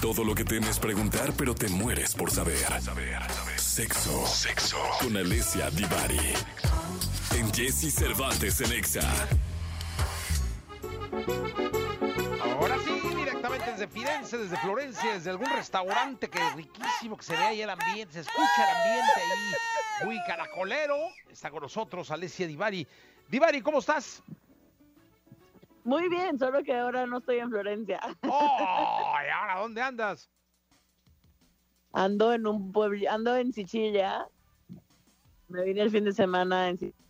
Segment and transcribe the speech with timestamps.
[0.00, 2.58] Todo lo que temes preguntar, pero te mueres por saber.
[3.56, 4.26] Sexo.
[4.26, 4.76] Sexo.
[5.00, 6.34] Con Alessia Divari.
[7.34, 9.00] En Jesse Cervantes en Exa.
[12.42, 17.44] Ahora sí, directamente desde Firenze, desde Florencia, desde algún restaurante que riquísimo que se ve
[17.44, 20.96] ahí el ambiente, se escucha el ambiente ahí, muy caracolero.
[21.30, 22.86] Está con nosotros Alessia Divari.
[23.28, 24.22] Divari, ¿cómo estás?
[25.86, 28.00] Muy bien, solo que ahora no estoy en Florencia.
[28.28, 29.14] ¡Oh!
[29.24, 30.28] ¿Y ahora dónde andas?
[31.92, 34.26] Ando en un pueblo, ando en Sicilia.
[35.46, 37.06] Me vine el fin de semana en Sicilia.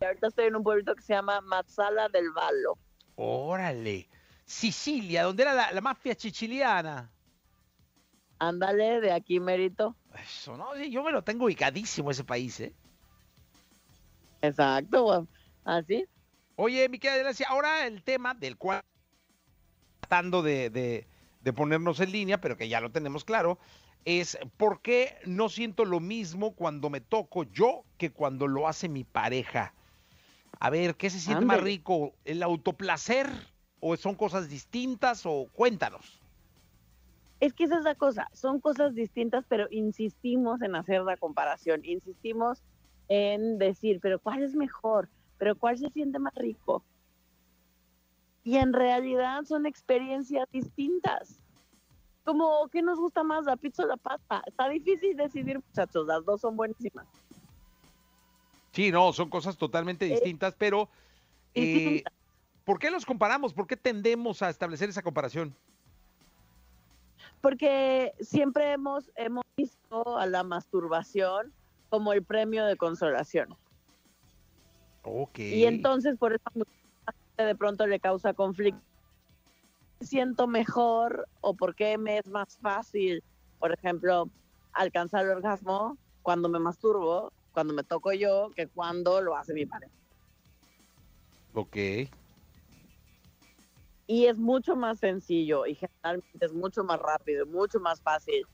[0.00, 2.78] Y ahorita estoy en un pueblito que se llama Mazzala del Vallo.
[3.14, 4.08] Órale.
[4.46, 7.12] Sicilia, donde era la, la mafia chichiliana.
[8.38, 9.94] Ándale, de aquí mérito.
[10.14, 10.74] Eso, ¿no?
[10.76, 12.74] Yo me lo tengo ubicadísimo ese país, ¿eh?
[14.40, 15.28] Exacto,
[15.64, 16.06] así.
[16.56, 18.80] Oye, mi querida ahora el tema del cual
[20.00, 21.06] tratando de, de-
[21.42, 23.58] de ponernos en línea, pero que ya lo tenemos claro,
[24.04, 28.88] es por qué no siento lo mismo cuando me toco yo que cuando lo hace
[28.88, 29.74] mi pareja.
[30.58, 32.14] A ver, ¿qué se siente más rico?
[32.24, 33.28] ¿El autoplacer?
[33.80, 35.26] ¿O son cosas distintas?
[35.26, 36.20] O cuéntanos.
[37.38, 41.84] Es que esa es la cosa, son cosas distintas, pero insistimos en hacer la comparación,
[41.84, 42.62] insistimos
[43.08, 45.10] en decir, pero ¿cuál es mejor?
[45.38, 46.82] ¿Pero cuál se siente más rico?
[48.44, 51.40] Y en realidad son experiencias distintas.
[52.24, 54.42] Como, ¿qué nos gusta más, la pizza o la pasta?
[54.46, 57.06] Está difícil decidir, muchachos, las dos son buenísimas.
[58.72, 60.88] Sí, no, son cosas totalmente distintas, pero
[61.54, 62.12] eh, Distintas.
[62.64, 63.54] ¿por qué los comparamos?
[63.54, 65.54] ¿Por qué tendemos a establecer esa comparación?
[67.40, 71.52] Porque siempre hemos, hemos visto a la masturbación
[71.88, 73.56] como el premio de consolación.
[75.36, 76.42] Y entonces por eso
[77.36, 78.80] de pronto le causa conflicto.
[80.00, 83.22] ¿Me siento mejor o por qué me es más fácil,
[83.58, 84.28] por ejemplo,
[84.72, 89.64] alcanzar el orgasmo cuando me masturbo, cuando me toco yo, que cuando lo hace mi
[89.64, 89.92] pareja?
[91.54, 91.76] Ok.
[94.08, 98.46] Y es mucho más sencillo y generalmente es mucho más rápido y mucho más fácil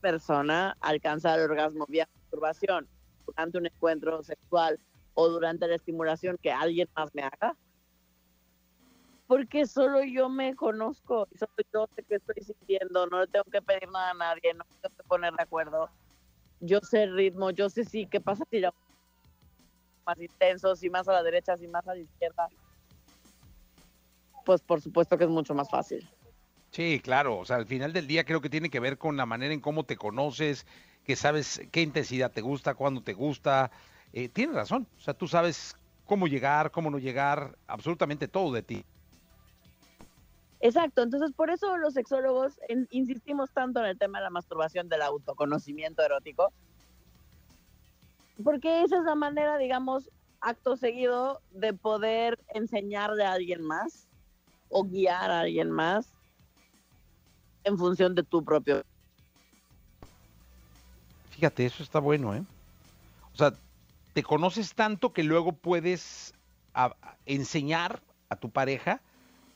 [0.00, 2.86] persona alcanzar el orgasmo vía masturbación
[3.26, 4.78] durante un encuentro sexual
[5.20, 7.56] o durante la estimulación que alguien más me haga.
[9.26, 13.60] Porque solo yo me conozco solo yo sé qué estoy sintiendo, no le tengo que
[13.60, 15.90] pedir nada a nadie, no tengo que poner de acuerdo.
[16.60, 18.72] Yo sé el ritmo, yo sé sí qué pasa si la
[20.06, 22.48] más intenso, si más a la derecha, si más a la izquierda.
[24.46, 26.08] Pues por supuesto que es mucho más fácil.
[26.70, 27.38] Sí, claro.
[27.38, 29.60] O sea, al final del día creo que tiene que ver con la manera en
[29.60, 30.64] cómo te conoces,
[31.02, 33.72] que sabes qué intensidad te gusta, cuándo te gusta.
[34.12, 34.86] Eh, tienes razón.
[34.96, 35.76] O sea, tú sabes
[36.06, 38.82] cómo llegar, cómo no llegar, absolutamente todo de ti.
[40.60, 44.88] Exacto, entonces por eso los sexólogos en- insistimos tanto en el tema de la masturbación
[44.88, 46.52] del autoconocimiento erótico,
[48.42, 54.08] porque esa es la manera, digamos, acto seguido de poder enseñarle a alguien más
[54.68, 56.12] o guiar a alguien más
[57.64, 58.82] en función de tu propio.
[61.30, 62.42] Fíjate, eso está bueno, ¿eh?
[63.32, 63.52] O sea,
[64.12, 66.34] te conoces tanto que luego puedes
[67.26, 69.00] enseñar a tu pareja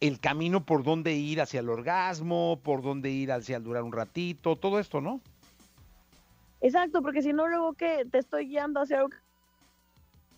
[0.00, 3.92] el camino por dónde ir hacia el orgasmo, por dónde ir hacia el durar un
[3.92, 5.20] ratito, todo esto, ¿no?
[6.60, 9.10] Exacto, porque si no luego que te estoy guiando hacia algo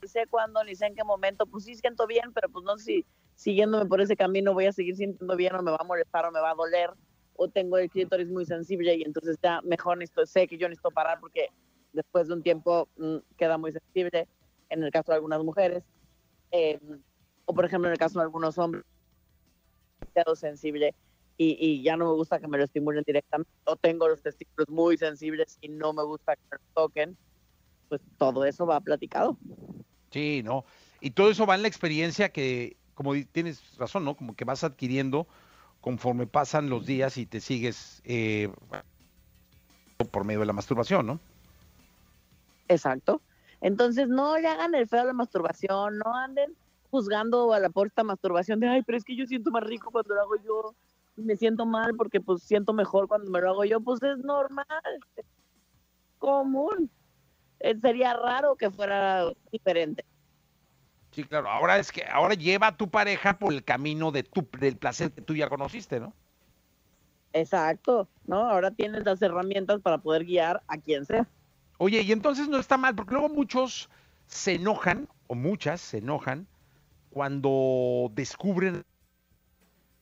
[0.01, 2.77] que sé cuándo, ni sé en qué momento, pues sí siento bien, pero pues no
[2.79, 5.85] sé si siguiéndome por ese camino voy a seguir sintiendo bien o me va a
[5.85, 6.91] molestar o me va a doler
[7.37, 10.91] o tengo el clítoris muy sensible y entonces ya mejor necesito, sé que yo necesito
[10.91, 11.49] parar porque
[11.99, 14.27] después de un tiempo mm, queda muy sensible
[14.71, 15.85] en el caso de algunas mujeres
[16.53, 16.81] eh,
[17.45, 18.85] o por ejemplo en el caso de algunos hombres
[20.01, 20.95] demasiado sensible
[21.37, 24.69] y, y ya no me gusta que me lo estimulen directamente o tengo los testículos
[24.69, 27.17] muy sensibles y no me gusta que me lo toquen
[27.89, 29.39] pues todo eso va platicado
[30.11, 30.65] Sí, ¿no?
[31.01, 34.17] Y todo eso va en la experiencia que, como tienes razón, ¿no?
[34.17, 35.27] Como que vas adquiriendo
[35.81, 38.51] conforme pasan los días y te sigues eh,
[40.11, 41.21] por medio de la masturbación, ¿no?
[42.69, 43.23] Exacto.
[43.61, 46.55] Entonces, no le hagan el feo a la masturbación, no anden
[46.91, 50.15] juzgando a la porta masturbación de, ay, pero es que yo siento más rico cuando
[50.15, 50.75] lo hago yo,
[51.17, 54.19] y me siento mal porque pues siento mejor cuando me lo hago yo, pues es
[54.19, 54.67] normal,
[55.17, 55.27] es
[56.19, 56.91] común.
[57.61, 60.05] Eh, sería raro que fuera diferente.
[61.11, 61.49] Sí, claro.
[61.49, 65.11] Ahora es que ahora lleva a tu pareja por el camino de tu, del placer
[65.11, 66.15] que tú ya conociste, ¿no?
[67.33, 68.49] Exacto, ¿no?
[68.49, 71.27] Ahora tienes las herramientas para poder guiar a quien sea.
[71.79, 73.89] Oye, y entonces no está mal, porque luego muchos
[74.27, 76.47] se enojan, o muchas se enojan,
[77.11, 78.85] cuando descubren...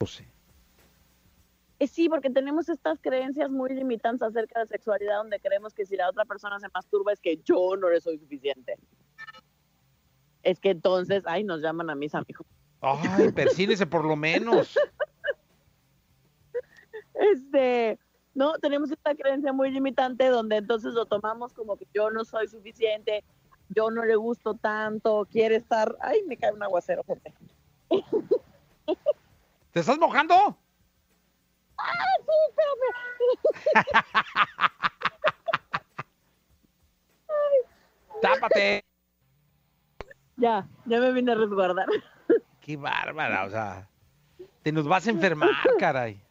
[0.01, 0.27] No sé.
[1.79, 5.97] Eh, sí, porque tenemos estas creencias muy limitantes acerca de sexualidad donde creemos que si
[5.97, 8.77] la otra persona se masturba es que yo no le soy suficiente.
[10.43, 12.47] Es que entonces, ay, nos llaman a mis amigos.
[12.81, 14.77] Ay, persínese por lo menos.
[17.19, 17.99] Este,
[18.37, 22.49] no, tenemos esta creencia muy limitante donde entonces lo tomamos como que yo no soy
[22.49, 23.25] suficiente,
[23.71, 27.33] yo no le gusto tanto, quiere estar, ay, me cae un aguacero, gente.
[29.73, 30.35] ¿Te estás mojando?
[31.79, 33.75] ¡Ah, sí, espérame!
[38.21, 38.85] Tápate.
[40.37, 41.87] Ya, ya me vine a resguardar.
[42.61, 43.89] Qué bárbara, o sea,
[44.63, 46.26] te nos vas a enfermar, caray.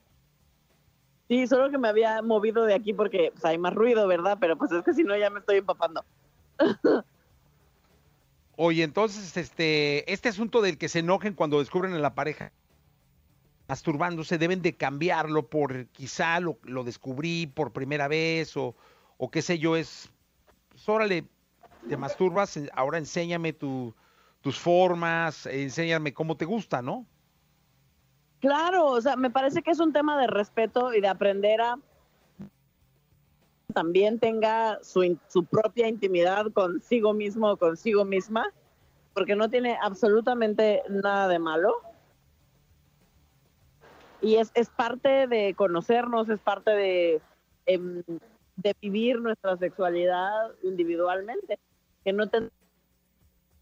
[1.27, 4.37] Sí, solo que me había movido de aquí porque pues, hay más ruido, ¿verdad?
[4.39, 6.05] Pero pues es que si no ya me estoy empapando.
[8.57, 12.53] Oye, entonces, este, este asunto del que se enojen cuando descubren a la pareja
[13.67, 18.75] masturbándose, deben de cambiarlo por quizá lo, lo descubrí por primera vez o,
[19.17, 20.09] o qué sé yo, es,
[20.69, 21.25] pues, órale,
[21.89, 23.95] te masturbas, ahora enséñame tu,
[24.41, 27.05] tus formas, enséñame cómo te gusta, ¿no?
[28.45, 31.79] Claro, o sea, me parece que es un tema de respeto y de aprender a
[33.73, 35.17] también tenga su,
[35.49, 38.53] propia intimidad consigo mismo o consigo misma,
[39.15, 41.73] porque no tiene absolutamente nada de malo.
[44.21, 47.21] Y es, es parte de conocernos, es parte de,
[47.65, 48.03] em,
[48.57, 51.57] de vivir nuestra sexualidad individualmente,
[52.03, 52.41] que no te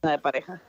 [0.02, 0.62] de pareja.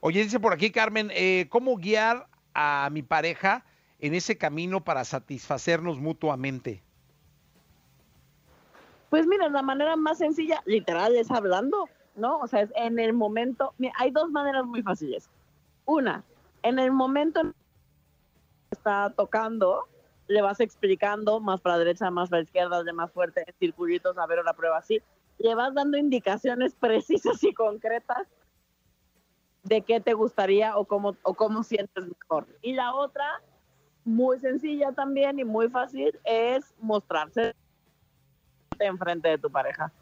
[0.00, 2.26] Oye, dice por aquí Carmen, eh, ¿cómo guiar
[2.60, 3.64] a mi pareja
[4.00, 6.82] en ese camino para satisfacernos mutuamente?
[9.10, 12.40] Pues mira, la manera más sencilla, literal, es hablando, ¿no?
[12.40, 15.30] O sea, es en el momento, hay dos maneras muy fáciles.
[15.84, 16.24] Una,
[16.64, 17.56] en el momento en que
[18.72, 19.84] está tocando,
[20.26, 23.54] le vas explicando más para la derecha, más para la izquierda, de más fuerte, en
[23.60, 25.00] circulitos, a ver la prueba así.
[25.38, 28.26] Le vas dando indicaciones precisas y concretas
[29.68, 32.46] de qué te gustaría o cómo, o cómo sientes mejor.
[32.62, 33.42] Y la otra,
[34.04, 37.54] muy sencilla también y muy fácil, es mostrarse
[38.78, 39.92] enfrente de tu pareja.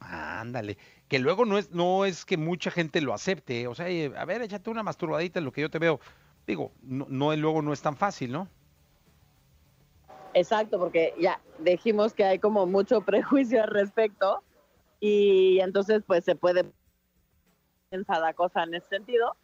[0.00, 4.12] Ándale, que luego no es, no es que mucha gente lo acepte, o sea, eh,
[4.16, 6.00] a ver, échate una masturbadita en lo que yo te veo.
[6.46, 8.48] Digo, no, no luego no es tan fácil, ¿no?
[10.34, 14.42] Exacto, porque ya dijimos que hay como mucho prejuicio al respecto
[15.00, 16.64] y entonces pues se puede
[17.88, 19.36] pensar la cosa en ese sentido,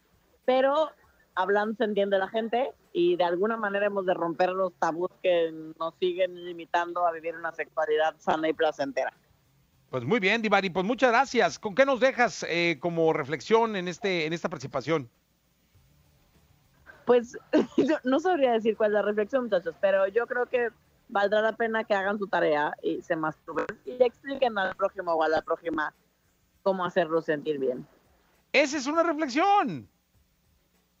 [0.45, 0.91] pero
[1.35, 5.51] hablando se entiende la gente y de alguna manera hemos de romper los tabús que
[5.79, 9.13] nos siguen limitando a vivir una sexualidad sana y placentera.
[9.89, 11.59] Pues muy bien, Divari, pues muchas gracias.
[11.59, 15.09] ¿Con qué nos dejas eh, como reflexión en este, en esta participación?
[17.05, 17.37] Pues
[17.77, 20.69] yo no sabría decir cuál es la reflexión, muchachos, pero yo creo que
[21.07, 25.23] valdrá la pena que hagan su tarea y se masturben y expliquen al prójimo o
[25.23, 25.93] a la prójima
[26.63, 27.87] cómo hacerlo sentir bien.
[28.55, 29.89] Esa es una reflexión.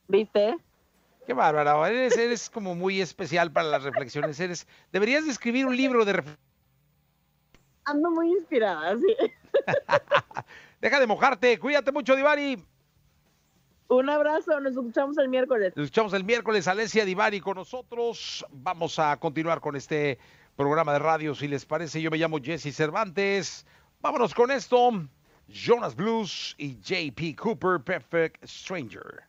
[0.09, 0.57] ¿Viste?
[1.25, 4.37] Qué bárbara, eres, eres como muy especial para las reflexiones.
[4.41, 6.45] Eres, deberías de escribir un libro de reflexiones.
[7.85, 9.15] Ando muy inspirada, sí.
[10.81, 12.61] Deja de mojarte, cuídate mucho, Divari.
[13.87, 15.71] Un abrazo, nos escuchamos el miércoles.
[15.77, 18.45] Nos escuchamos el miércoles, Alesia Divari con nosotros.
[18.51, 20.19] Vamos a continuar con este
[20.57, 22.01] programa de radio, si les parece.
[22.01, 23.65] Yo me llamo Jesse Cervantes.
[24.01, 25.07] Vámonos con esto.
[25.49, 29.27] Jonas Blues y JP Cooper, Perfect Stranger.